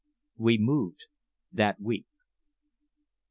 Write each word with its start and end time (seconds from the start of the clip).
We 0.39 0.57
moved 0.57 1.05
that 1.53 1.79
week. 1.79 2.07